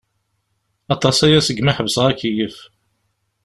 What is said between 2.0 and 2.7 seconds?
akeyyef.